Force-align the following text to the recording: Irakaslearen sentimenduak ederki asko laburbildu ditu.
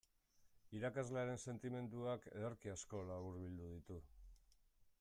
Irakaslearen 0.77 1.37
sentimenduak 1.51 2.25
ederki 2.31 2.71
asko 2.73 3.05
laburbildu 3.11 3.69
ditu. 3.75 3.99